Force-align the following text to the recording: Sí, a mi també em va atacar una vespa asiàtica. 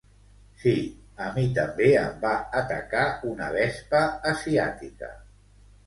Sí, 0.61 0.71
a 1.25 1.27
mi 1.35 1.43
també 1.59 1.91
em 2.05 2.17
va 2.25 2.33
atacar 2.63 3.07
una 3.35 3.53
vespa 3.61 4.05
asiàtica. 4.35 5.17